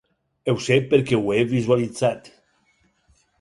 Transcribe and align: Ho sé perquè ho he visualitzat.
Ho 0.53 0.53
sé 0.67 0.77
perquè 0.93 1.19
ho 1.19 1.29
he 1.35 1.43
visualitzat. 1.51 2.33